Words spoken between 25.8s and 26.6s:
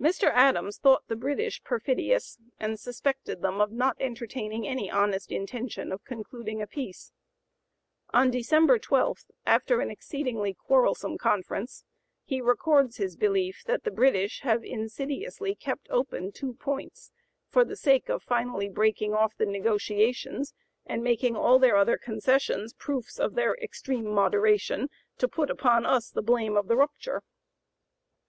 us the blame